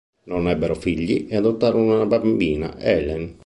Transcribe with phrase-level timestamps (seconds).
[0.23, 3.37] Non ebbero figli e adottarono una bambina, Ellen.